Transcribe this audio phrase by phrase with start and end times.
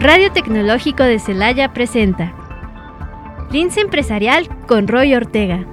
[0.00, 2.32] Radio Tecnológico de Celaya presenta
[3.52, 5.66] Lince Empresarial con Roy Ortega.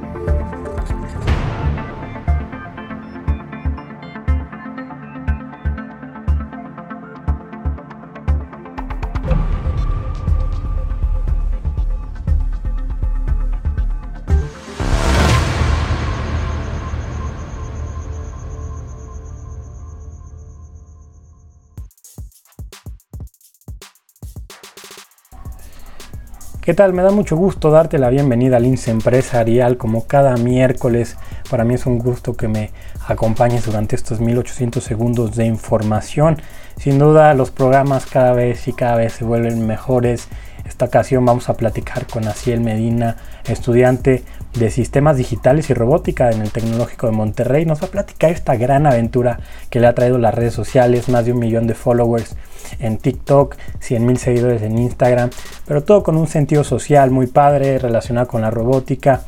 [26.68, 26.92] ¿Qué tal?
[26.92, 31.16] Me da mucho gusto darte la bienvenida al INSE Empresarial como cada miércoles.
[31.50, 32.72] Para mí es un gusto que me
[33.08, 36.42] acompañes durante estos 1800 segundos de información.
[36.76, 40.28] Sin duda los programas cada vez y cada vez se vuelven mejores.
[40.68, 43.16] Esta ocasión vamos a platicar con Aciel Medina,
[43.48, 47.66] estudiante de Sistemas Digitales y Robótica en el Tecnológico de Monterrey.
[47.66, 51.26] Nos va a platicar esta gran aventura que le ha traído las redes sociales, más
[51.26, 52.36] de un millón de followers
[52.80, 55.30] en TikTok, 100 mil seguidores en Instagram,
[55.66, 59.22] pero todo con un sentido social muy padre relacionado con la robótica.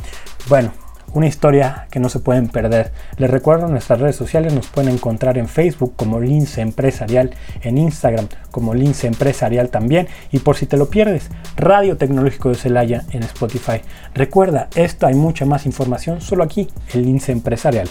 [0.50, 0.74] Bueno,
[1.14, 2.92] una historia que no se pueden perder.
[3.18, 8.28] Les recuerdo nuestras redes sociales, nos pueden encontrar en Facebook como Lince Empresarial, en Instagram
[8.52, 13.24] como Lince Empresarial también, y por si te lo pierdes, Radio Tecnológico de Celaya en
[13.24, 13.82] Spotify.
[14.14, 17.90] Recuerda, esto hay mucha más información solo aquí, en Lince Empresarial.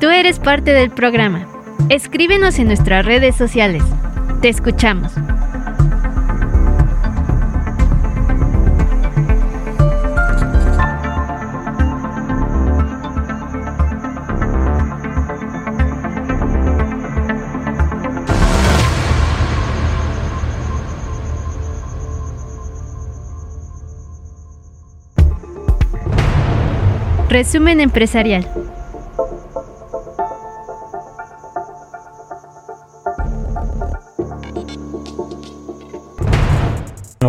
[0.00, 1.55] Tú eres parte del programa.
[1.88, 3.82] Escríbenos en nuestras redes sociales.
[4.42, 5.12] Te escuchamos.
[27.28, 28.48] Resumen empresarial.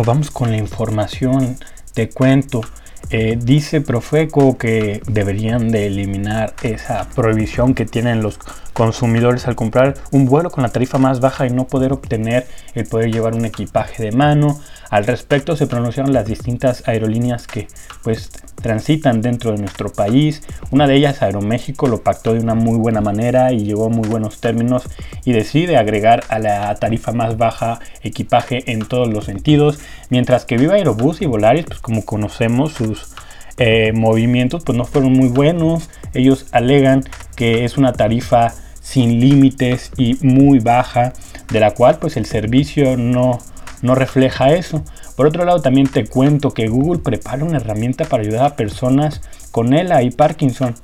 [0.08, 1.58] Vamos con la información.
[1.92, 2.62] Te cuento.
[3.10, 8.38] Eh, dice Profeco que deberían de eliminar esa prohibición que tienen los
[8.78, 12.46] consumidores al comprar un vuelo con la tarifa más baja y no poder obtener
[12.76, 14.60] el poder llevar un equipaje de mano.
[14.88, 17.66] Al respecto se pronunciaron las distintas aerolíneas que
[18.04, 18.30] pues
[18.62, 20.44] transitan dentro de nuestro país.
[20.70, 24.08] Una de ellas, Aeroméxico, lo pactó de una muy buena manera y llegó a muy
[24.08, 24.84] buenos términos
[25.24, 30.56] y decide agregar a la tarifa más baja equipaje en todos los sentidos, mientras que
[30.56, 33.12] Viva Aerobús y Volaris, pues como conocemos sus
[33.56, 35.90] eh, movimientos, pues no fueron muy buenos.
[36.14, 37.02] Ellos alegan
[37.34, 38.54] que es una tarifa
[38.88, 41.12] sin límites y muy baja,
[41.52, 43.38] de la cual pues el servicio no,
[43.82, 44.82] no refleja eso.
[45.14, 49.20] Por otro lado, también te cuento que Google prepara una herramienta para ayudar a personas
[49.50, 50.74] con ELA y Parkinson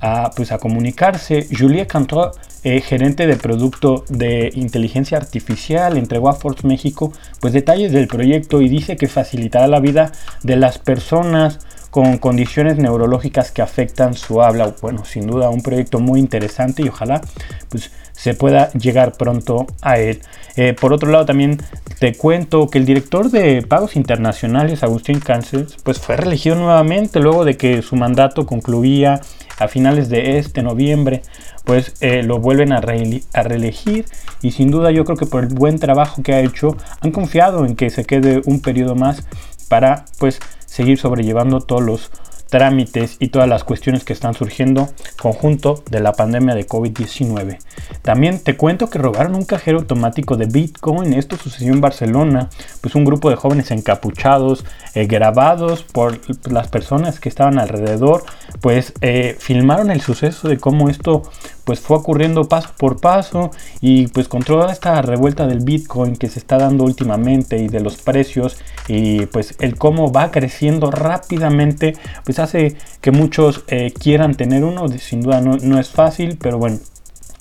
[0.00, 1.46] a, pues, a comunicarse.
[1.56, 2.32] Julia Cantor,
[2.64, 8.60] eh, gerente de producto de inteligencia artificial, entregó a Force México pues, detalles del proyecto
[8.60, 10.10] y dice que facilitará la vida
[10.42, 11.60] de las personas
[11.92, 14.74] con condiciones neurológicas que afectan su habla.
[14.80, 17.20] Bueno, sin duda un proyecto muy interesante y ojalá
[17.68, 20.22] pues se pueda llegar pronto a él.
[20.56, 21.58] Eh, por otro lado, también
[21.98, 27.44] te cuento que el director de pagos internacionales, Agustín Cáncer, pues fue reelegido nuevamente luego
[27.44, 29.20] de que su mandato concluía
[29.58, 31.20] a finales de este noviembre.
[31.64, 34.06] Pues eh, lo vuelven a, a reelegir
[34.40, 37.64] y sin duda yo creo que por el buen trabajo que ha hecho han confiado
[37.64, 39.24] en que se quede un periodo más
[39.72, 42.10] para pues seguir sobrellevando todos los
[42.50, 47.56] trámites y todas las cuestiones que están surgiendo conjunto de la pandemia de COVID-19.
[48.02, 51.14] También te cuento que robaron un cajero automático de Bitcoin.
[51.14, 52.50] Esto sucedió en Barcelona.
[52.82, 56.20] Pues un grupo de jóvenes encapuchados, eh, grabados por
[56.52, 58.24] las personas que estaban alrededor,
[58.60, 61.22] pues eh, filmaron el suceso de cómo esto
[61.64, 63.50] pues fue ocurriendo paso por paso
[63.80, 67.80] y pues con toda esta revuelta del Bitcoin que se está dando últimamente y de
[67.80, 68.56] los precios
[68.88, 71.94] y pues el cómo va creciendo rápidamente
[72.24, 74.88] pues hace que muchos eh, quieran tener uno.
[74.88, 76.78] Sin duda no, no es fácil pero bueno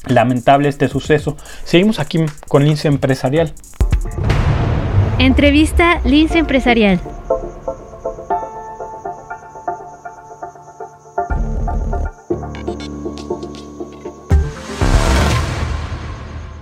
[0.07, 1.37] lamentable este suceso.
[1.63, 3.53] Seguimos aquí con Lince Empresarial.
[5.19, 6.99] Entrevista Lince Empresarial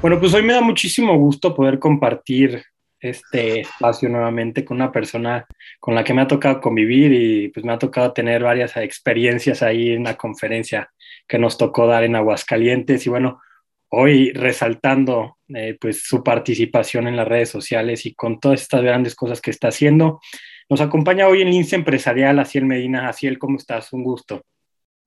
[0.01, 2.63] Bueno, pues hoy me da muchísimo gusto poder compartir
[3.01, 5.45] este espacio nuevamente con una persona
[5.77, 9.61] con la que me ha tocado convivir y pues me ha tocado tener varias experiencias
[9.61, 10.89] ahí en la conferencia
[11.27, 13.41] que nos tocó dar en Aguascalientes y bueno,
[13.89, 19.15] hoy resaltando eh, pues su participación en las redes sociales y con todas estas grandes
[19.15, 20.21] cosas que está haciendo.
[20.69, 23.09] Nos acompaña hoy en Lince Empresarial, Aciel Medina.
[23.09, 23.91] Aciel, ¿cómo estás?
[23.91, 24.43] Un gusto.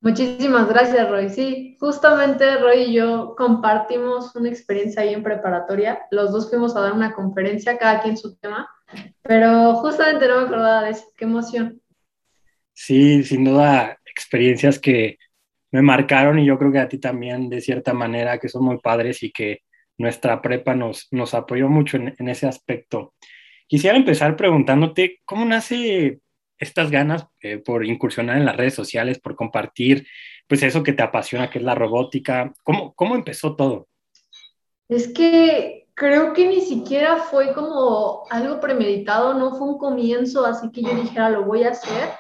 [0.03, 1.29] Muchísimas gracias, Roy.
[1.29, 6.01] Sí, justamente Roy y yo compartimos una experiencia ahí en preparatoria.
[6.11, 8.69] Los dos fuimos a dar una conferencia, cada quien su tema,
[9.23, 11.05] pero justamente no me acordaba de eso.
[11.17, 11.81] Qué emoción.
[12.73, 15.19] Sí, sin duda, experiencias que
[15.71, 18.79] me marcaron y yo creo que a ti también, de cierta manera, que son muy
[18.79, 19.61] padres y que
[19.99, 23.15] nuestra prepa nos, nos apoyó mucho en, en ese aspecto.
[23.69, 26.22] Quisiera empezar preguntándote, ¿cómo nace
[26.63, 30.07] estas ganas eh, por incursionar en las redes sociales, por compartir,
[30.47, 32.53] pues eso que te apasiona, que es la robótica.
[32.63, 33.89] ¿Cómo, cómo empezó todo?
[34.89, 40.71] Es que creo que ni siquiera fue como algo premeditado, no fue un comienzo, así
[40.71, 42.11] que yo dijera, lo voy a hacer.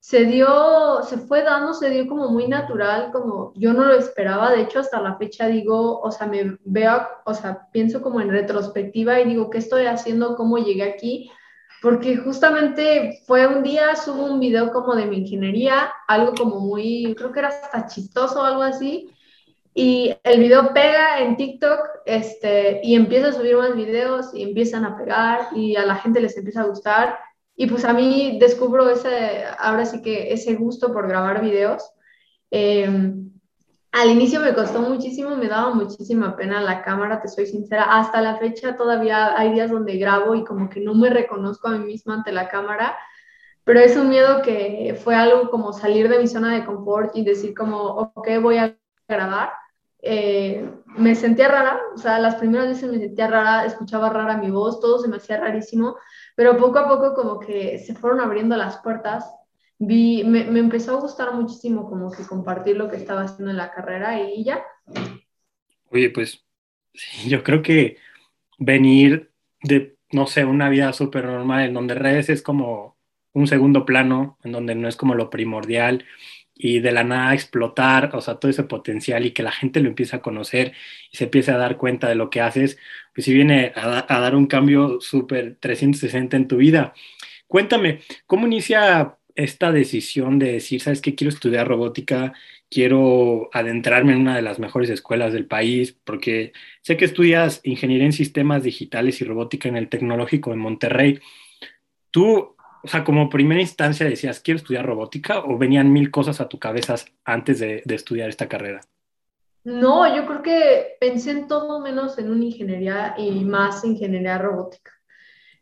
[0.00, 4.52] Se dio, se fue dando, se dio como muy natural, como yo no lo esperaba.
[4.52, 8.30] De hecho, hasta la fecha digo, o sea, me veo, o sea, pienso como en
[8.30, 10.36] retrospectiva y digo, ¿qué estoy haciendo?
[10.36, 11.30] ¿Cómo llegué aquí?
[11.82, 17.14] Porque justamente fue un día, subo un video como de mi ingeniería, algo como muy,
[17.16, 19.10] creo que era hasta chistoso o algo así,
[19.78, 24.86] y el video pega en TikTok este, y empiezo a subir más videos y empiezan
[24.86, 27.18] a pegar y a la gente les empieza a gustar.
[27.54, 31.90] Y pues a mí descubro ese, ahora sí que ese gusto por grabar videos.
[32.50, 32.88] Eh,
[33.96, 37.84] al inicio me costó muchísimo, me daba muchísima pena la cámara, te soy sincera.
[37.84, 41.78] Hasta la fecha todavía hay días donde grabo y como que no me reconozco a
[41.78, 42.94] mí misma ante la cámara,
[43.64, 47.24] pero es un miedo que fue algo como salir de mi zona de confort y
[47.24, 48.76] decir como, ok, voy a
[49.08, 49.52] grabar.
[50.02, 54.50] Eh, me sentía rara, o sea, las primeras veces me sentía rara, escuchaba rara mi
[54.50, 55.96] voz, todo se me hacía rarísimo,
[56.36, 59.24] pero poco a poco como que se fueron abriendo las puertas
[59.78, 63.56] vi, me, me, empezó a gustar muchísimo como que compartir lo que estaba haciendo en
[63.56, 64.64] la carrera y ya.
[65.90, 66.44] Oye, pues
[67.26, 67.96] yo creo que
[68.58, 69.30] venir
[69.62, 72.96] de, no sé, una vida súper normal en donde redes es como
[73.32, 76.06] un segundo plano, en donde no es como lo primordial
[76.54, 79.88] y de la nada explotar, o sea, todo ese potencial y que la gente lo
[79.88, 80.72] empiece a conocer
[81.12, 82.78] y se empiece a dar cuenta de lo que haces,
[83.14, 86.94] pues sí viene a, a dar un cambio súper 360 en tu vida.
[87.46, 91.14] Cuéntame, ¿cómo inicia esta decisión de decir, ¿sabes qué?
[91.14, 92.32] Quiero estudiar robótica,
[92.70, 96.52] quiero adentrarme en una de las mejores escuelas del país, porque
[96.82, 101.20] sé que estudias ingeniería en sistemas digitales y robótica en el tecnológico de Monterrey.
[102.10, 106.48] Tú, o sea, como primera instancia decías, quiero estudiar robótica o venían mil cosas a
[106.48, 108.80] tu cabeza antes de, de estudiar esta carrera?
[109.64, 114.95] No, yo creo que pensé en todo menos en una ingeniería y más ingeniería robótica.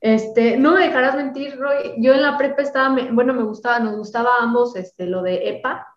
[0.04, 1.94] Este, no me dejarás mentir, Roy.
[1.96, 5.88] Yo en la prepa estaba, bueno, me gustaba, nos gustaba ambos este, lo de EPA,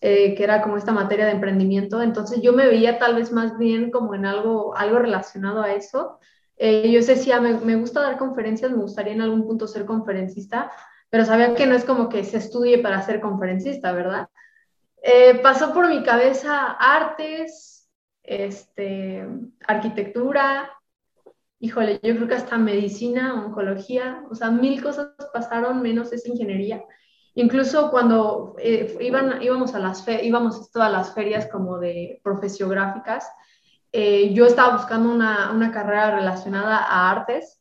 [0.00, 2.02] eh, que era como esta materia de emprendimiento.
[2.02, 6.18] Entonces yo me veía tal vez más bien como en algo, algo relacionado a eso.
[6.56, 10.72] Eh, yo decía, me, me gusta dar conferencias, me gustaría en algún punto ser conferencista,
[11.08, 14.30] pero sabía que no es como que se estudie para ser conferencista, ¿verdad?
[15.00, 17.88] Eh, pasó por mi cabeza artes,
[18.24, 19.24] este,
[19.64, 20.72] arquitectura,
[21.64, 26.84] híjole, yo creo que hasta medicina, oncología, o sea, mil cosas pasaron menos esa ingeniería.
[27.36, 33.26] Incluso cuando eh, iban, íbamos, a las íbamos a las ferias como de profesiográficas,
[33.92, 37.58] eh, yo estaba buscando una, una, carrera relacionada a artes.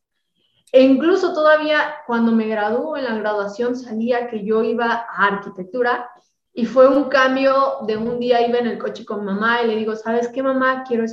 [0.74, 6.10] E incluso todavía cuando me graduó en la graduación salía que yo iba a arquitectura
[6.52, 9.78] y fue un cambio de un día iba en el coche con mamá y le
[9.78, 10.84] digo, ¿sabes qué mamá?
[10.86, 11.06] Quiero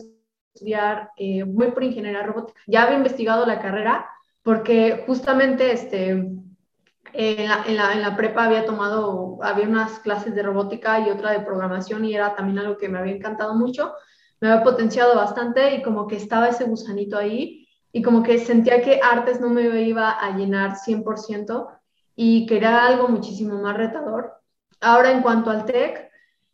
[0.61, 2.61] estudiar, eh, voy por ingeniería robótica.
[2.67, 4.07] Ya había investigado la carrera
[4.43, 10.35] porque justamente este, en, la, en, la, en, la, prepa había tomado, había unas clases
[10.35, 13.95] de robótica y otra de programación y era también algo que me había encantado mucho,
[14.41, 18.83] me había potenciado bastante y como que estaba ese gusanito ahí y como que sentía
[18.83, 21.69] que artes no me iba a llenar 100%
[22.17, 24.35] y quería algo muchísimo más retador.
[24.81, 26.11] Ahora en cuanto al TEC,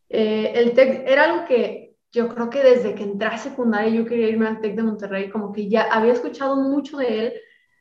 [0.09, 4.05] eh, el TEC era algo que yo creo que desde que entré a secundaria yo
[4.05, 7.33] quería irme al TEC de Monterrey, como que ya había escuchado mucho de él,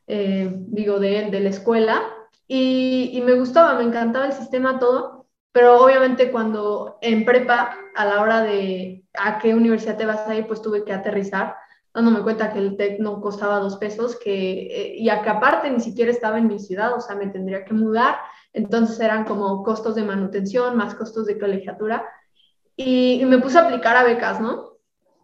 [0.06, 2.02] eh, digo, de él, de la escuela,
[2.49, 8.21] y, me gustaba, me encantaba el sistema, todo, pero obviamente cuando en prepa, a la
[8.21, 11.56] hora de a qué universidad te vas a ir, pues tuve que aterrizar,
[11.95, 15.71] dándome cuenta que el TEC no costaba dos pesos, que, eh, y a que aparte
[15.71, 18.16] ni siquiera estaba en mi ciudad, o sea, me tendría que mudar,
[18.52, 22.04] entonces eran como costos de manutención, más costos de colegiatura,
[22.76, 24.76] y, me puse a aplicar a becas, ¿no?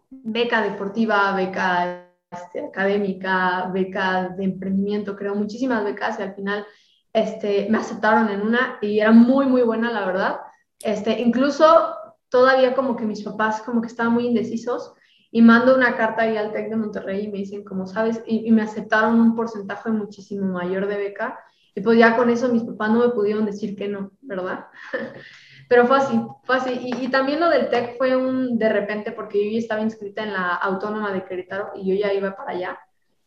[0.09, 6.65] Beca deportiva, beca este, académica, beca de emprendimiento, creo, muchísimas becas y al final
[7.13, 10.37] este, me aceptaron en una y era muy, muy buena, la verdad.
[10.79, 11.95] Este, incluso
[12.29, 14.93] todavía como que mis papás como que estaban muy indecisos
[15.29, 18.47] y mando una carta ahí al TEC de Monterrey y me dicen, como sabes, y,
[18.47, 21.39] y me aceptaron un porcentaje muchísimo mayor de beca
[21.75, 24.65] Y pues ya con eso mis papás no me pudieron decir que no, ¿verdad?
[25.73, 26.79] Pero fue así, fue así.
[26.83, 30.21] Y, y, también lo del TEC fue un de repente, porque yo ya estaba inscrita
[30.21, 32.79] en la Autónoma de Querétaro y yo ya iba para allá.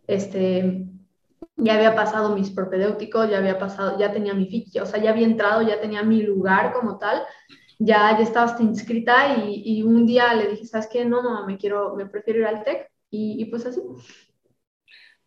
[0.06, 0.86] Este,
[1.56, 5.10] ya había pasado mis propedéuticos, ya había pasado, ya tenía mi ficha, o sea, ya
[5.10, 7.20] había entrado, ya tenía mi lugar como tal,
[7.80, 11.04] ya, ya estaba hasta inscrita y, y un día le dije, ¿sabes qué?
[11.04, 13.80] No, no, me quiero, me prefiero ir al TEC y, y pues así.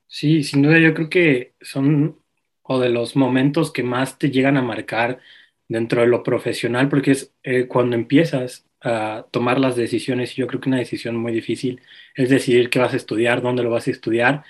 [0.08, 2.18] Sí, sin duda yo creo que son
[2.62, 5.20] o de los momentos que más te llegan a marcar
[5.70, 10.48] dentro de lo profesional, porque es eh, cuando empiezas a tomar las decisiones, y yo
[10.48, 11.82] creo que una decisión muy difícil
[12.16, 14.44] es decidir qué vas a estudiar, dónde lo vas a estudiar,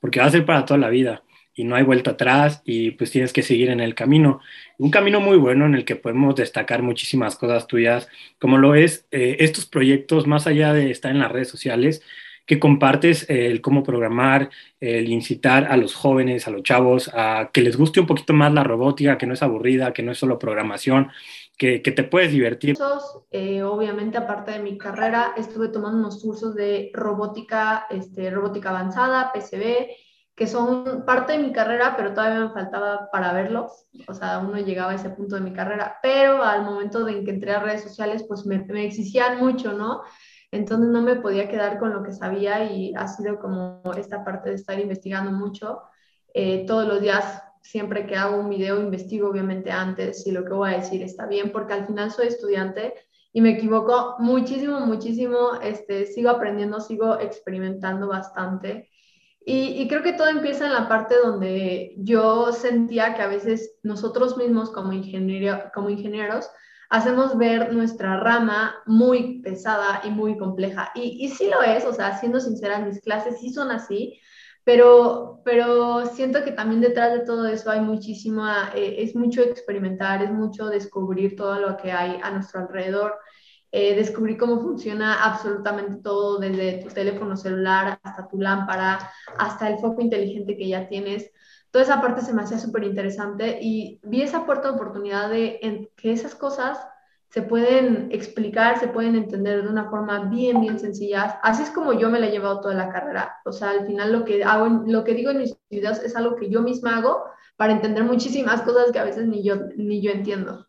[0.00, 1.24] porque va a ser para toda la vida
[1.56, 4.40] y no hay vuelta atrás y pues tienes que seguir en el camino.
[4.78, 9.06] Un camino muy bueno en el que podemos destacar muchísimas cosas tuyas, como lo es
[9.10, 12.02] eh, estos proyectos, más allá de estar en las redes sociales,
[12.46, 14.50] que compartes el cómo programar,
[14.80, 18.52] el incitar a los jóvenes, a los chavos, a que les guste un poquito más
[18.54, 21.10] la robótica, que no es aburrida, que no es solo programación,
[21.58, 22.76] que, que te puedes divertir.
[23.32, 29.32] Eh, obviamente, aparte de mi carrera, estuve tomando unos cursos de robótica, este, robótica avanzada,
[29.32, 29.88] PCB,
[30.36, 33.86] que son parte de mi carrera, pero todavía me faltaba para verlos.
[34.06, 37.24] O sea, uno llegaba a ese punto de mi carrera, pero al momento de en
[37.24, 40.02] que entré a redes sociales, pues me, me exigían mucho, ¿no?
[40.56, 44.48] Entonces no me podía quedar con lo que sabía y ha sido como esta parte
[44.48, 45.82] de estar investigando mucho.
[46.32, 50.52] Eh, todos los días, siempre que hago un video, investigo obviamente antes si lo que
[50.52, 52.94] voy a decir está bien, porque al final soy estudiante
[53.32, 55.56] y me equivoco muchísimo, muchísimo.
[55.62, 58.88] Este, sigo aprendiendo, sigo experimentando bastante.
[59.44, 63.78] Y, y, creo que todo empieza en la parte donde yo sentía que a veces
[63.84, 66.50] nosotros mismos como, ingeniero, como ingenieros
[66.90, 70.90] hacemos ver nuestra rama muy pesada y muy compleja.
[70.94, 74.20] Y, y sí lo es, o sea, siendo sincera, mis clases sí son así,
[74.64, 80.22] pero, pero siento que también detrás de todo eso hay muchísima, eh, es mucho experimentar,
[80.22, 83.16] es mucho descubrir todo lo que hay a nuestro alrededor.
[83.72, 89.78] Eh, descubrir cómo funciona absolutamente todo, desde tu teléfono celular hasta tu lámpara, hasta el
[89.78, 91.30] foco inteligente que ya tienes
[91.76, 95.90] toda esa parte se me hacía súper interesante y vi esa puerta de oportunidad de
[95.94, 96.78] que esas cosas
[97.28, 101.38] se pueden explicar, se pueden entender de una forma bien, bien sencilla.
[101.42, 103.36] Así es como yo me la he llevado toda la carrera.
[103.44, 106.36] O sea, al final lo que hago, lo que digo en mis videos es algo
[106.36, 107.24] que yo misma hago
[107.56, 110.66] para entender muchísimas cosas que a veces ni yo, ni yo entiendo.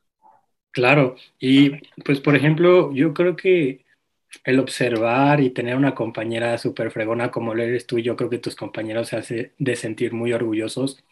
[0.71, 1.71] Claro, y
[2.03, 3.85] pues por ejemplo, yo creo que
[4.43, 8.39] el observar y tener una compañera súper fregona como lo eres tú, yo creo que
[8.39, 11.03] tus compañeros se hace de sentir muy orgullosos.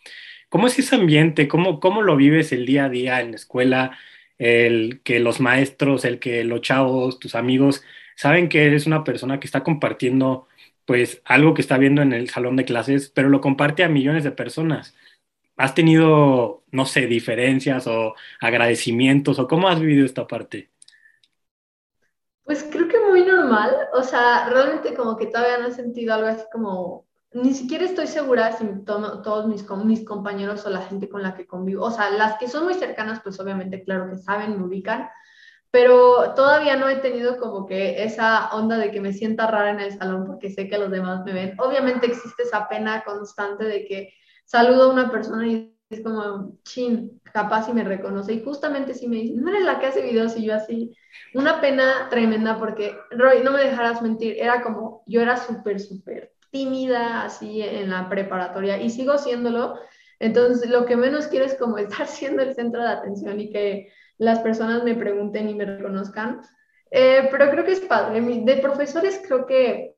[0.49, 1.47] ¿Cómo es ese ambiente?
[1.47, 3.97] ¿Cómo, ¿Cómo lo vives el día a día en la escuela?
[4.37, 7.83] El que los maestros, el que los chavos, tus amigos,
[8.15, 10.47] saben que eres una persona que está compartiendo
[10.85, 14.23] pues algo que está viendo en el salón de clases, pero lo comparte a millones
[14.23, 14.95] de personas.
[15.57, 20.69] ¿Has tenido, no sé, diferencias o agradecimientos o cómo has vivido esta parte?
[22.45, 26.27] Pues creo que muy normal, o sea, realmente como que todavía no he sentido algo
[26.27, 31.23] así como, ni siquiera estoy segura si todos mis, mis compañeros o la gente con
[31.23, 34.59] la que convivo, o sea, las que son muy cercanas, pues obviamente, claro que saben,
[34.59, 35.09] me ubican,
[35.71, 39.79] pero todavía no he tenido como que esa onda de que me sienta rara en
[39.79, 41.55] el salón porque sé que los demás me ven.
[41.57, 44.13] Obviamente existe esa pena constante de que
[44.45, 48.33] saludo a una persona y es como, chin, capaz si me reconoce.
[48.33, 50.95] Y justamente si me dicen, no eres la que hace videos y yo así,
[51.33, 56.33] una pena tremenda porque, Roy, no me dejarás mentir, era como, yo era súper, súper
[56.51, 59.77] tímida así en la preparatoria y sigo siéndolo.
[60.19, 63.91] Entonces, lo que menos quiero es como estar siendo el centro de atención y que
[64.17, 66.41] las personas me pregunten y me reconozcan.
[66.91, 68.21] Eh, pero creo que es padre.
[68.21, 69.95] De profesores, creo que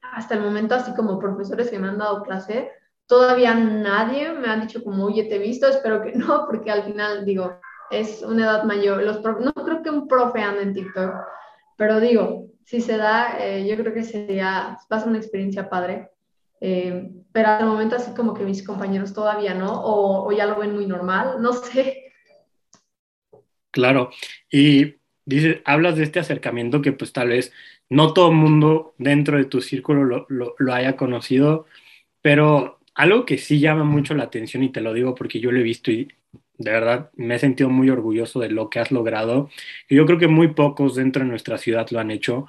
[0.00, 2.70] hasta el momento, así como profesores que me han dado clase,
[3.06, 6.84] Todavía nadie me ha dicho como, oye, te he visto, espero que no, porque al
[6.84, 7.58] final digo,
[7.90, 9.02] es una edad mayor.
[9.02, 11.14] Los no creo que un profe ande en TikTok,
[11.76, 15.68] pero digo, si se da, eh, yo creo que sería, va a ser una experiencia
[15.68, 16.10] padre.
[16.60, 20.58] Eh, pero al momento así como que mis compañeros todavía no, o, o ya lo
[20.58, 22.12] ven muy normal, no sé.
[23.70, 24.10] Claro,
[24.50, 24.94] y
[25.24, 27.52] dices, hablas de este acercamiento que pues tal vez
[27.90, 31.66] no todo el mundo dentro de tu círculo lo, lo, lo haya conocido,
[32.22, 35.60] pero algo que sí llama mucho la atención y te lo digo porque yo lo
[35.60, 36.08] he visto y
[36.58, 39.50] de verdad me he sentido muy orgulloso de lo que has logrado.
[39.88, 42.46] Y yo creo que muy pocos dentro de nuestra ciudad lo han hecho.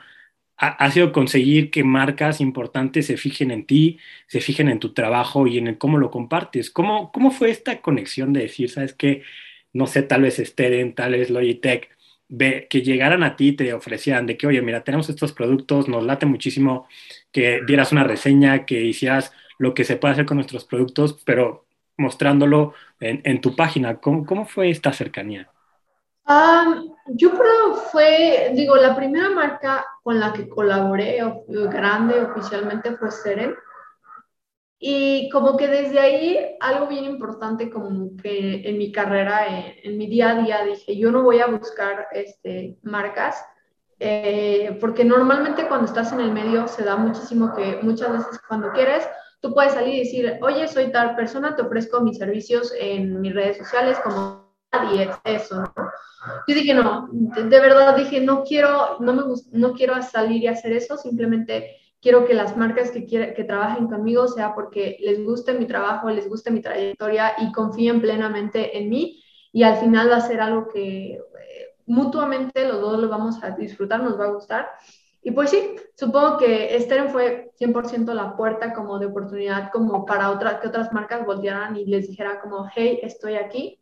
[0.57, 5.47] Ha, sido conseguir que marcas importantes se fijen en ti, se fijen en tu trabajo
[5.47, 6.71] y en cómo lo compartes.
[6.71, 9.23] ¿Cómo, ¿Cómo fue esta conexión de decir, sabes que,
[9.73, 11.89] no sé, tal vez Steren, tal vez Logitech,
[12.69, 16.25] que llegaran a ti te ofrecieran de que, oye, mira, tenemos estos productos, nos late
[16.25, 16.87] muchísimo
[17.31, 21.65] que dieras una reseña, que hicieras lo que se puede hacer con nuestros productos, pero
[21.97, 23.97] mostrándolo en, tu página.
[23.97, 25.49] ¿Cómo, ¿Cómo, fue esta cercanía?
[27.07, 33.55] yo creo fue, digo, la primera marca con la que colaboré grande oficialmente fue Seren.
[34.79, 40.07] Y como que desde ahí, algo bien importante como que en mi carrera, en, mi
[40.07, 43.43] día a día, dije, yo no voy a buscar este, marcas,
[43.99, 48.73] eh, porque normalmente cuando estás en el medio se da muchísimo que muchas veces cuando
[48.73, 49.07] quieres,
[49.45, 53.31] tú puedes salir y decir, oye, soy tal persona, te ofrezco mis servicios en mis
[53.31, 54.43] redes sociales como
[54.91, 55.73] y eso, ¿no?
[56.47, 60.73] Yo dije, no, de, verdad dije, no quiero, no me no quiero salir y hacer
[60.73, 65.67] eso, simplemente quiero que las marcas que, que trabajen conmigo sea porque les guste mi
[65.67, 69.23] trabajo, les guste mi trayectoria y confíen plenamente en mí
[69.53, 71.19] y al final va a ser algo que eh,
[71.85, 74.67] mutuamente los dos lo vamos a disfrutar, nos va a gustar.
[75.25, 80.29] Y pues sí, supongo que Steren fue 100% la puerta como de oportunidad como para
[80.29, 83.81] otra, que otras marcas voltearan y les dijera como, hey, estoy aquí.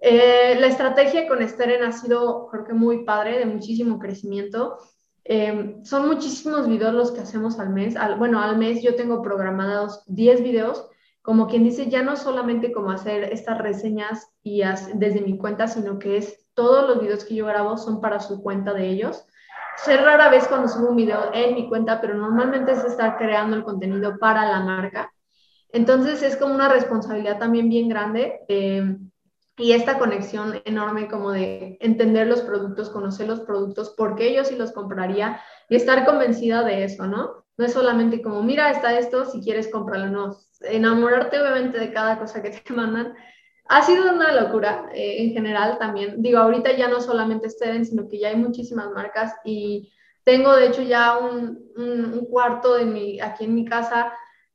[0.00, 4.78] Eh, la estrategia con Steren ha sido, creo que muy padre, de muchísimo crecimiento.
[5.24, 7.96] Em, son muchísimos videos los que hacemos al mes.
[8.16, 10.86] bueno, al mes yo tengo programados 10 videos,
[11.22, 14.62] como quien dice, ya no solamente como hacer estas reseñas y
[14.94, 18.40] desde mi cuenta, sino que es todos los videos que yo grabo son para su
[18.40, 19.24] cuenta de ellos.
[19.84, 23.56] Sé rara vez cuando subo un video en mi cuenta, pero normalmente es estar creando
[23.56, 25.12] el contenido para la marca.
[25.70, 28.40] Entonces es como una responsabilidad también bien grande.
[28.48, 28.96] Eh,
[29.56, 34.56] y esta conexión enorme como de entender los productos, conocer los productos, porque yo sí
[34.56, 37.44] los compraría y estar convencida de eso, ¿no?
[37.56, 40.36] No es solamente como, mira, está esto, si quieres comprarlo, no.
[40.60, 43.14] Enamorarte obviamente de cada cosa que te mandan.
[43.68, 46.22] Ha sido una locura eh, en general también.
[46.22, 49.92] Digo, ahorita ya no solamente Steden, sino que ya hay muchísimas marcas y
[50.24, 54.12] tengo de hecho ya un, un, un cuarto de mi, aquí en mi casa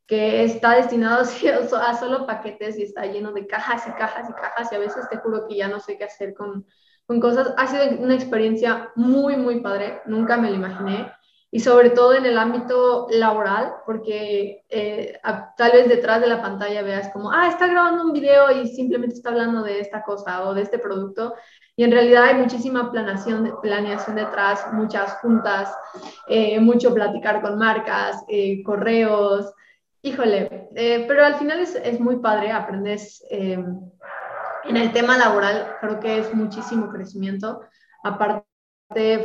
[0.08, 1.24] que está destinado
[1.82, 5.08] a solo paquetes y está lleno de cajas y cajas y cajas y a veces
[5.10, 6.66] te juro que ya no sé qué hacer con,
[7.06, 7.54] con cosas.
[7.58, 11.12] Ha sido una experiencia muy, muy padre, nunca me lo imaginé
[11.54, 15.20] y sobre todo en el ámbito laboral, porque eh,
[15.56, 19.16] tal vez detrás de la pantalla veas como, ah, está grabando un video y simplemente
[19.16, 21.36] está hablando de esta cosa o de este producto,
[21.76, 25.72] y en realidad hay muchísima planeación, planeación detrás, muchas juntas,
[26.28, 29.54] eh, mucho platicar con marcas, eh, correos,
[30.06, 35.78] Híjole, eh, pero al final es, es muy padre, aprendes eh, en el tema laboral,
[35.80, 37.62] creo que es muchísimo crecimiento.
[38.04, 38.46] Aparte,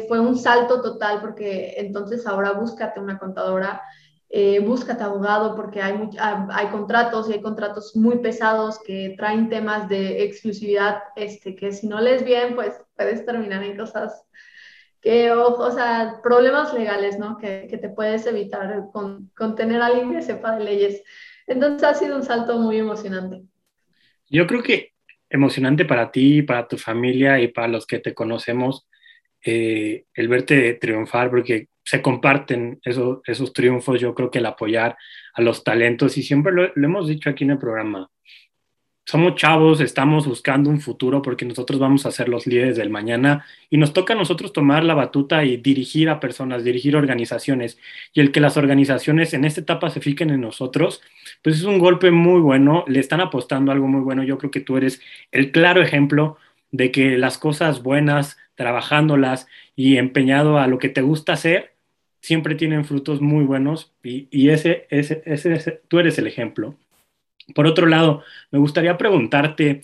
[0.08, 3.82] fue un salto total porque entonces ahora búscate una contadora,
[4.30, 9.88] eh, búscate abogado porque hay, hay contratos y hay contratos muy pesados que traen temas
[9.88, 14.24] de exclusividad, este, que si no lees bien, pues puedes terminar en cosas
[15.00, 17.38] que, o, sea, problemas legales, ¿no?
[17.38, 21.02] Que, que te puedes evitar con, con, tener a alguien que sepa de leyes.
[21.46, 23.42] Entonces ha sido un salto muy emocionante.
[24.28, 24.92] Yo creo que
[25.30, 28.87] emocionante para ti, para tu familia y para los que te conocemos,
[29.44, 34.96] eh, el verte triunfar, porque se comparten esos, esos triunfos, yo creo que el apoyar
[35.34, 38.10] a los talentos, y siempre lo, lo hemos dicho aquí en el programa,
[39.08, 43.46] somos chavos, estamos buscando un futuro porque nosotros vamos a ser los líderes del mañana
[43.70, 47.78] y nos toca a nosotros tomar la batuta y dirigir a personas, dirigir organizaciones.
[48.12, 51.00] Y el que las organizaciones en esta etapa se fiquen en nosotros,
[51.40, 54.24] pues es un golpe muy bueno, le están apostando algo muy bueno.
[54.24, 55.00] Yo creo que tú eres
[55.32, 56.36] el claro ejemplo
[56.70, 61.74] de que las cosas buenas, trabajándolas y empeñado a lo que te gusta hacer,
[62.20, 66.74] siempre tienen frutos muy buenos y, ese, ese, ese, tú eres el ejemplo.
[67.54, 69.82] Por otro lado, me gustaría preguntarte,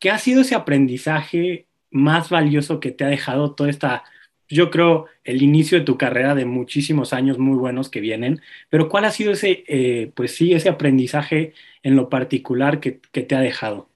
[0.00, 4.02] ¿qué ha sido ese aprendizaje más valioso que te ha dejado toda esta,
[4.48, 8.88] yo creo, el inicio de tu carrera de muchísimos años muy buenos que vienen, pero
[8.88, 13.40] cuál ha sido ese, eh, pues sí, ese aprendizaje en lo particular que, te ha
[13.40, 13.88] dejado?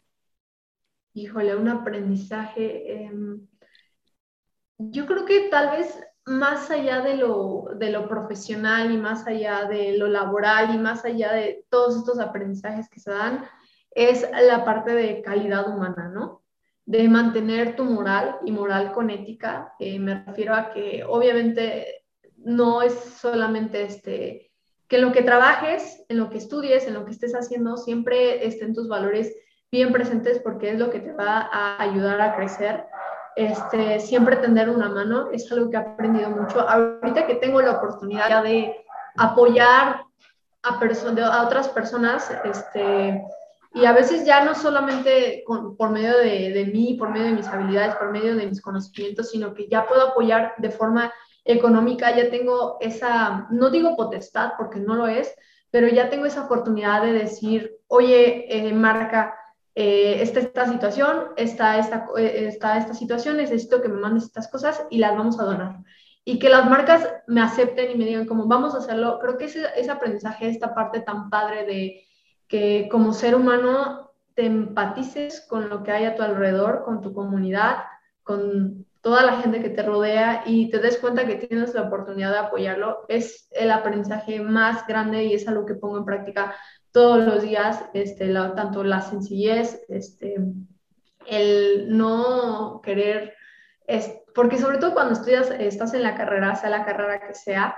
[1.14, 3.02] Híjole, un aprendizaje.
[3.06, 3.40] Em,
[4.88, 9.64] yo creo que tal vez más allá de lo, de lo profesional y más allá
[9.64, 13.44] de lo laboral y más allá de todos estos aprendizajes que se dan,
[13.90, 16.42] es la parte de calidad humana, ¿no?
[16.86, 19.74] De mantener tu moral y moral con ética.
[19.78, 22.04] Eh, me refiero a que obviamente
[22.36, 24.50] no es solamente este,
[24.88, 28.46] que en lo que trabajes, en lo que estudies, en lo que estés haciendo, siempre
[28.46, 29.34] estén tus valores
[29.70, 32.86] bien presentes porque es lo que te va a ayudar a crecer
[33.40, 36.60] este, siempre tender una mano, es algo que he aprendido mucho.
[36.68, 38.84] Ahorita que tengo la oportunidad de
[39.16, 40.04] apoyar
[40.62, 43.24] a, a otras personas, este,
[43.72, 45.42] y a veces ya no solamente
[45.78, 49.54] por medio de, mí, por medio de mis habilidades, por medio de mis conocimientos, sino
[49.54, 51.10] que ya puedo apoyar de forma
[51.42, 55.34] económica, ya tengo esa, no digo potestad porque no lo es,
[55.70, 59.34] pero ya tengo esa oportunidad de decir, oye, eh, marca,
[59.82, 64.98] eh, esta, situación, está esta, esta, esta situación, necesito que me mandes estas cosas y
[64.98, 65.78] las vamos a donar.
[66.22, 69.18] Y que las marcas me acepten y me digan cómo vamos a hacerlo.
[69.20, 72.04] Creo que ese, ese aprendizaje, esta parte tan padre de
[72.46, 77.14] que como ser humano te empatices con lo que hay a tu alrededor, con tu
[77.14, 77.78] comunidad,
[78.22, 82.32] con toda la gente que te rodea y te des cuenta que tienes la oportunidad
[82.32, 86.54] de apoyarlo, es el aprendizaje más grande y es algo que pongo en práctica
[86.92, 90.36] todos los días, este, tanto la sencillez, este,
[91.26, 93.34] el no querer,
[93.86, 97.76] es, porque sobre todo cuando estudias, estás en la carrera, sea la carrera que sea,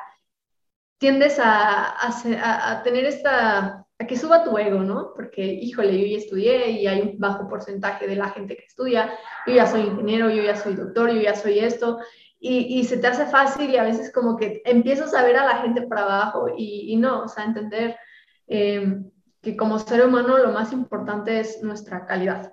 [0.99, 5.13] tiendes a, a, a tener esta que suba tu ego, ¿no?
[5.15, 9.13] Porque, híjole, yo ya estudié y hay un bajo porcentaje de la gente que estudia,
[9.47, 11.99] yo ya soy ingeniero, yo ya soy doctor, yo ya soy esto,
[12.39, 15.47] y, y se te hace fácil y a veces como que empiezas a ver a
[15.47, 17.97] la gente para abajo y, y no, o sea, entender
[18.53, 19.01] eh,
[19.41, 22.53] que como ser humano lo más importante es nuestra calidad.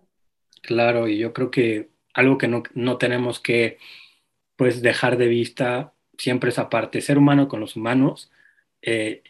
[0.62, 3.78] Claro, y yo creo que algo que no, no tenemos que
[4.56, 8.32] pues dejar de vista siempre esa parte, ser humano con los humanos,
[8.82, 9.24] eh,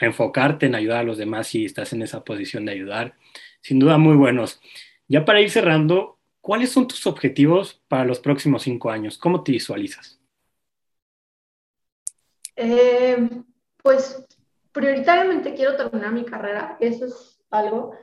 [0.00, 3.14] enfocarte en ayudar a los demás si estás en esa posición de ayudar.
[3.60, 4.60] Sin duda, muy buenos.
[5.08, 9.18] Ya para ir cerrando, ¿cuáles son tus objetivos para los próximos cinco años?
[9.18, 10.20] ¿Cómo te visualizas?
[12.56, 13.28] Eh,
[13.82, 14.24] pues
[14.76, 17.94] prioritariamente quiero terminar mi carrera, eso es algo.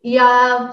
[0.00, 0.72] Y al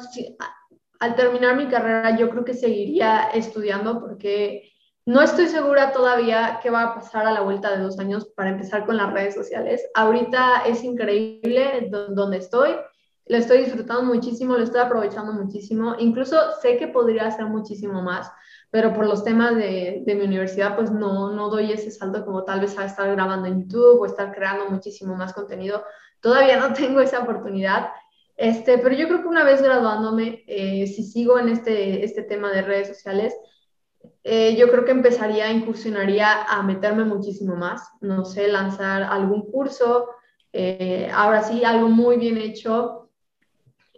[1.18, 4.72] terminar mi carrera yo creo que seguiría estudiando porque
[5.06, 8.52] no estoy segura todavía qué va a pasar a la vuelta de dos años para
[8.52, 9.86] empezar con las redes sociales.
[9.96, 12.76] Ahorita es increíble donde estoy,
[13.26, 15.96] lo estoy disfrutando muchísimo, lo estoy aprovechando muchísimo.
[16.00, 18.32] Incluso sé que podría hacer muchísimo más,
[18.72, 22.44] pero por los temas de, de mi universidad, pues no, no doy ese salto como
[22.44, 25.84] tal vez a estar grabando en YouTube o estar creando muchísimo más contenido.
[26.22, 27.90] Todavía no tengo esa oportunidad.
[28.38, 32.52] Este, pero yo creo que una vez graduándome, eh, si sigo en este, este tema
[32.52, 33.36] de redes sociales,
[34.24, 40.10] eh, yo creo que empezaría, incursionaría a meterme muchísimo más, no sé, lanzar algún curso,
[40.54, 43.09] eh, ahora sí, algo muy bien hecho,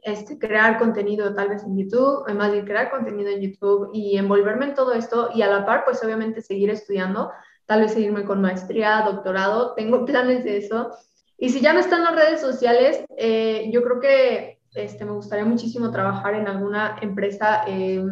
[0.01, 4.65] este, crear contenido tal vez en YouTube, además de crear contenido en YouTube y envolverme
[4.65, 7.31] en todo esto y a la par, pues obviamente seguir estudiando,
[7.65, 10.91] tal vez seguirme con maestría, doctorado, tengo planes de eso.
[11.37, 15.45] Y si ya no están las redes sociales, eh, yo creo que este, me gustaría
[15.45, 17.63] muchísimo trabajar en alguna empresa.
[17.67, 18.03] Eh,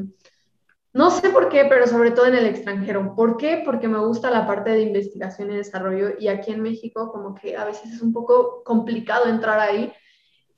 [0.93, 3.15] no sé por qué, pero sobre todo en el extranjero.
[3.15, 3.61] ¿Por qué?
[3.63, 7.55] Porque me gusta la parte de investigación y desarrollo y aquí en México como que
[7.55, 9.93] a veces es un poco complicado entrar ahí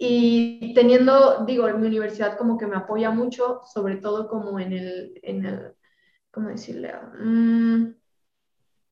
[0.03, 5.19] y teniendo, digo, mi universidad como que me apoya mucho, sobre todo como en el,
[5.21, 5.75] en el
[6.31, 6.91] ¿cómo decirle?
[7.23, 7.93] Mm,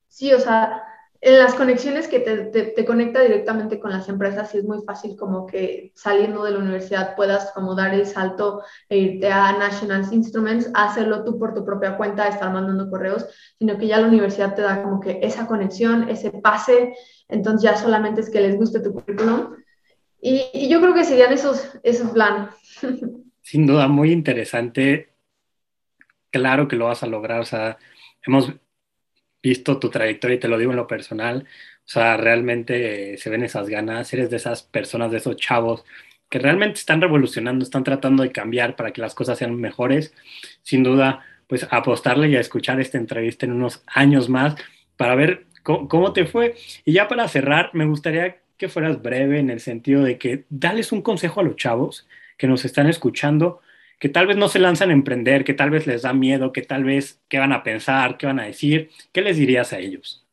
[0.07, 0.83] sí, o sea,
[1.19, 5.17] en las conexiones que te, te, conecta directamente con las empresas, y es muy fácil
[5.17, 10.05] como que saliendo de la universidad puedas como dar el salto e irte a National
[10.11, 13.25] Instruments, hacerlo tú por tu propia cuenta, estar mandando correos,
[13.57, 16.93] sino que ya la universidad te da como que esa conexión, ese pase,
[17.27, 19.55] entonces ya solamente es que les guste tu currículum.
[20.21, 22.49] Y, yo creo que serían esos, esos planes.
[23.41, 25.09] Sin duda, muy interesante.
[26.31, 27.77] Claro que lo vas a lograr, o sea,
[28.21, 28.53] hemos
[29.41, 31.47] visto tu trayectoria y te lo digo en lo personal,
[31.79, 35.85] o sea, realmente se ven esas ganas, eres de esas personas, de esos chavos
[36.29, 40.13] que realmente están revolucionando, están tratando de cambiar para que las cosas sean mejores.
[40.61, 44.55] Sin duda, pues apostarle y a escuchar esta entrevista en unos años más
[44.95, 45.47] para ver
[45.87, 46.55] cómo, te fue.
[46.85, 50.91] Y ya para cerrar, me gustaría que fueras breve en el sentido de que dales
[50.91, 53.61] un consejo a los chavos que nos están escuchando
[53.99, 56.61] que tal vez no se lanzan a emprender, que tal vez les da miedo, que
[56.61, 60.25] tal vez qué van a pensar, qué van a decir, ¿qué les dirías a ellos?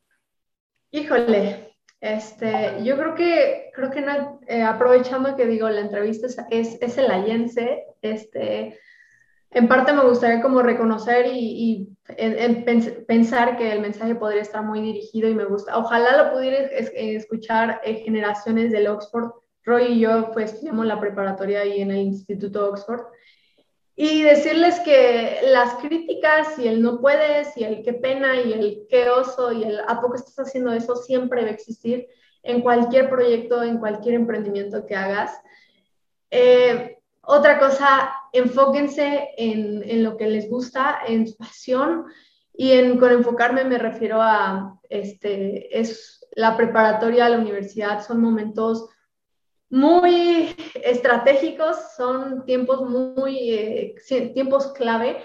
[0.92, 4.04] Híjole, este, yo creo que, creo que
[4.46, 8.78] eh, aprovechando que digo, la entrevista es, es, el ayense, este,
[9.50, 11.95] en parte me gustaría como reconocer y
[13.06, 17.80] pensar que el mensaje podría estar muy dirigido y me gusta, ojalá lo pudiera escuchar
[17.84, 19.30] en generaciones del Oxford.
[19.64, 23.06] Roy y yo pues estudiamos la preparatoria ahí en el Instituto Oxford
[23.96, 28.86] y decirles que las críticas y el no puedes y el qué pena y el
[28.88, 32.06] qué oso y el a poco estás haciendo eso siempre va a existir
[32.42, 35.40] en cualquier proyecto, en cualquier emprendimiento que hagas.
[36.30, 36.95] Eh,
[37.26, 42.06] otra cosa, enfóquense en, en, lo que les gusta, en su pasión
[42.54, 48.88] y en, con enfocarme me refiero a este, es la preparatoria, la universidad, son momentos
[49.68, 53.94] muy estratégicos, son tiempos muy, eh,
[54.32, 55.18] tiempos clave,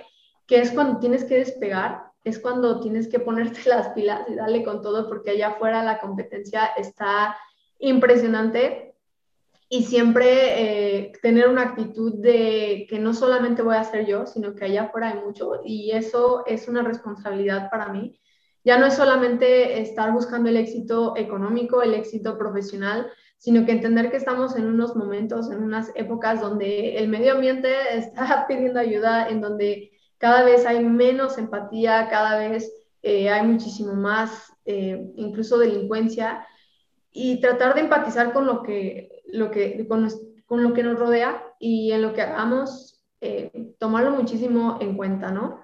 [0.48, 4.64] que es cuando tienes que despegar, es cuando tienes que ponerte las pilas y darle
[4.64, 7.38] con todo, porque allá afuera la competencia está
[7.80, 8.91] impresionante.
[9.74, 14.54] Y siempre eh, tener una actitud de que no solamente voy a ser yo, sino
[14.54, 18.20] que allá afuera hay mucho y eso es una responsabilidad para mí.
[18.66, 24.12] Ya no es solamente estar buscando el éxito económico, el éxito profesional, sino que entender
[24.12, 29.30] que estamos en unos momentos, en unas épocas donde el medio ambiente está pidiendo ayuda,
[29.30, 32.70] en donde cada vez hay menos empatía, cada vez
[33.04, 36.46] eh, hay muchísimo más, eh, incluso delincuencia,
[37.12, 40.08] y tratar de empatizar con lo que lo que, con,
[40.46, 45.32] con, lo que nos rodea y en lo que hagamos, eh, tomarlo muchísimo en cuenta,
[45.32, 45.62] ¿no?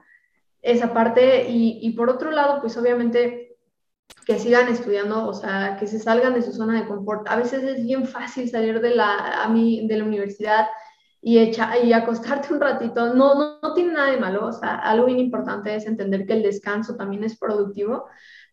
[0.61, 3.57] Esa parte y, y, por otro lado, pues obviamente
[4.25, 7.27] que sigan estudiando, o sea, que se salgan de su zona de confort.
[7.29, 10.67] A veces es bien fácil salir de la, a mí, de la universidad
[11.21, 13.13] y, echa, y acostarte un ratito.
[13.13, 16.33] No, no, no tiene nada de malo, o sea, algo bien importante es entender que
[16.33, 18.05] el descanso también es productivo,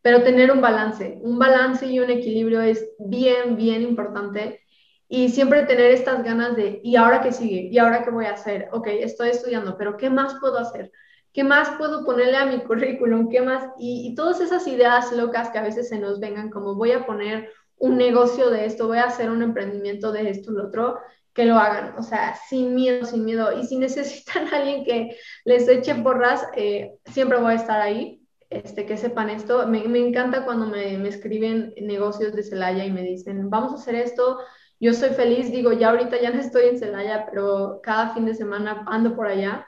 [0.05, 4.61] pero tener un balance, un balance y un equilibrio es bien, bien importante
[5.09, 7.71] y siempre tener estas ganas de, ¿y ahora qué sigue?
[7.73, 8.69] ¿Y ahora qué voy a hacer?
[8.73, 10.93] Ok, estoy estudiando, pero ¿qué más puedo hacer?
[11.33, 13.31] ¿Qué más puedo ponerle a mi currículum?
[13.31, 13.65] ¿Qué más?
[13.79, 17.07] Y, y todas esas ideas locas que a veces se nos vengan, como voy a
[17.07, 20.99] poner un negocio de esto, voy a hacer un emprendimiento de esto, lo otro,
[21.33, 23.59] que lo hagan, o sea, sin miedo, sin miedo.
[23.59, 28.21] Y si necesitan a alguien que les eche porras, eh, siempre voy a estar ahí,
[28.51, 29.67] este, que sepan esto.
[29.67, 33.95] Me, encanta cuando me, me, escriben negocios de Celaya y me dicen, vamos a hacer
[33.97, 34.39] esto,
[34.81, 38.35] yo soy feliz, digo, ya ahorita ya no estoy en Celaya, pero cada fin de
[38.35, 39.67] semana ando por allá.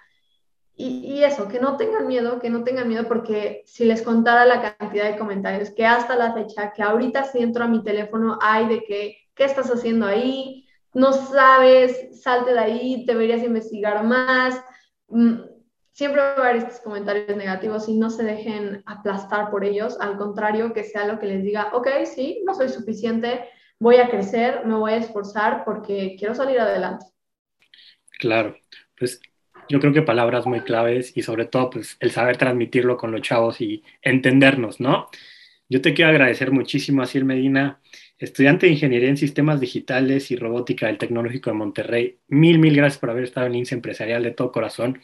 [0.74, 4.44] Y, y, eso, que no tengan miedo, que no tengan miedo, porque si les contara
[4.44, 8.38] la cantidad de comentarios que hasta la fecha, que ahorita si entro a mi teléfono
[8.42, 10.66] hay de que, ¿qué estás haciendo ahí?
[10.92, 14.62] No sabes, salte de ahí, deberías investigar más.
[15.08, 15.55] Mm,
[15.96, 20.18] siempre va a haber estos comentarios negativos y no se dejen aplastar por ellos, al
[20.18, 23.46] contrario, que sea lo que les diga, ok, sí, no soy suficiente,
[23.78, 27.06] voy a crecer, me voy a esforzar porque quiero salir adelante.
[28.18, 28.58] Claro,
[28.98, 29.22] pues
[29.70, 33.22] yo creo que palabras muy claves y sobre todo pues el saber transmitirlo con los
[33.22, 35.08] chavos y entendernos, ¿no?
[35.70, 37.80] Yo te quiero agradecer muchísimo, Asiel Medina,
[38.18, 42.18] estudiante de Ingeniería en Sistemas Digitales y Robótica del Tecnológico de Monterrey.
[42.28, 45.00] Mil, mil gracias por haber estado en INSE Empresarial de todo corazón.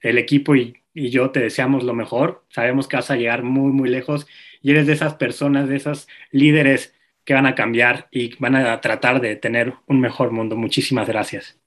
[0.00, 2.44] El equipo y, y yo te deseamos lo mejor.
[2.48, 4.26] Sabemos que vas a llegar muy, muy lejos
[4.62, 8.80] y eres de esas personas, de esas líderes que van a cambiar y van a
[8.80, 10.56] tratar de tener un mejor mundo.
[10.56, 11.58] Muchísimas gracias.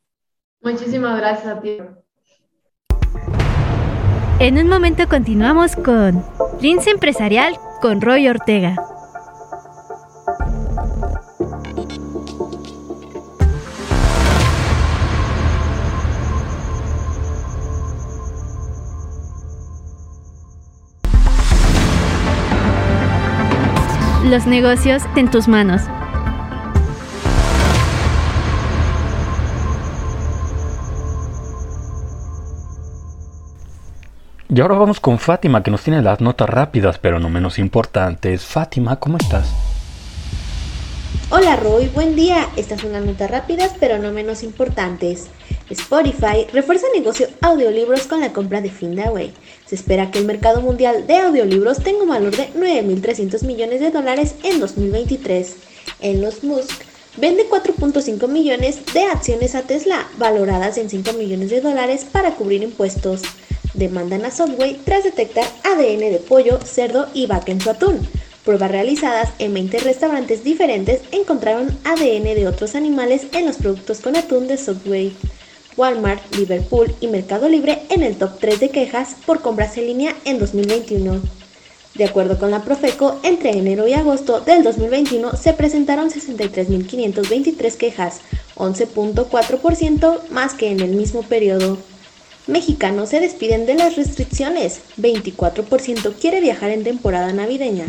[0.62, 1.78] Muchísimas gracias a ti.
[4.40, 6.24] En un momento continuamos con
[6.62, 8.76] Lince Empresarial con Roy Ortega.
[24.30, 25.82] Los negocios en tus manos.
[34.50, 38.46] Y ahora vamos con Fátima, que nos tiene las notas rápidas, pero no menos importantes.
[38.46, 39.52] Fátima, ¿cómo estás?
[41.32, 42.50] Hola Roy, buen día.
[42.56, 45.32] Estas son las notas rápidas, pero no menos importantes.
[45.70, 49.34] Spotify refuerza el negocio audiolibros con la compra de Findaway.
[49.68, 53.92] Se espera que el mercado mundial de audiolibros tenga un valor de 9.300 millones de
[53.92, 55.56] dólares en 2023.
[56.02, 56.82] Elon Musk
[57.18, 62.64] vende 4.5 millones de acciones a Tesla, valoradas en 5 millones de dólares para cubrir
[62.64, 63.22] impuestos.
[63.76, 68.08] Demandan a Subway tras detectar ADN de pollo, cerdo y vaca en su atún.
[68.44, 74.16] Pruebas realizadas en 20 restaurantes diferentes encontraron ADN de otros animales en los productos con
[74.16, 75.16] atún de Subway.
[75.80, 80.14] Walmart, Liverpool y Mercado Libre en el top 3 de quejas por compras en línea
[80.26, 81.22] en 2021.
[81.96, 88.20] De acuerdo con la Profeco, entre enero y agosto del 2021 se presentaron 63.523 quejas,
[88.56, 91.78] 11.4% más que en el mismo periodo.
[92.48, 97.86] Mexicanos se despiden de las restricciones, 24% quiere viajar en temporada navideña.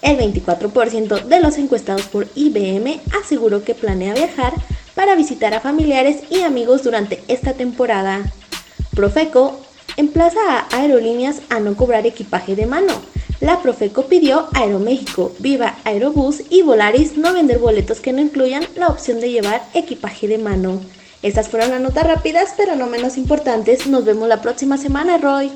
[0.00, 4.54] El 24% de los encuestados por IBM aseguró que planea viajar
[4.94, 8.22] para visitar a familiares y amigos durante esta temporada.
[8.94, 9.60] Profeco
[9.96, 12.92] emplaza a aerolíneas a no cobrar equipaje de mano.
[13.40, 18.64] La Profeco pidió a Aeroméxico, Viva Aerobús y Volaris no vender boletos que no incluyan
[18.76, 20.80] la opción de llevar equipaje de mano.
[21.22, 23.86] Estas fueron las notas rápidas, pero no menos importantes.
[23.86, 25.50] Nos vemos la próxima semana, Roy.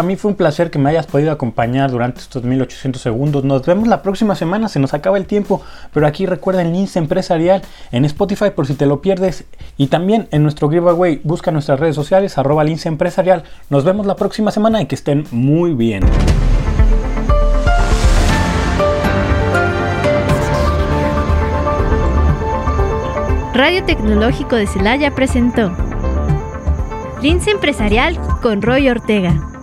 [0.00, 3.44] A mí fue un placer que me hayas podido acompañar durante estos 1800 segundos.
[3.44, 5.60] Nos vemos la próxima semana, se nos acaba el tiempo.
[5.92, 7.60] Pero aquí recuerda el Lince Empresarial
[7.92, 9.44] en Spotify por si te lo pierdes.
[9.76, 13.42] Y también en nuestro giveaway, busca nuestras redes sociales, arroba Lince Empresarial.
[13.68, 16.02] Nos vemos la próxima semana y que estén muy bien.
[23.52, 25.70] Radio Tecnológico de Celaya presentó
[27.20, 29.59] Lince Empresarial con Roy Ortega.